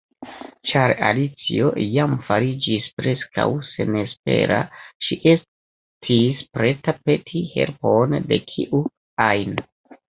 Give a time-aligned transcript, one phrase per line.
[0.69, 4.59] Ĉar Alicio jam fariĝis preskaŭ senespera,
[5.09, 8.87] ŝi estis preta peti helpon de kiu
[9.33, 9.59] ajn.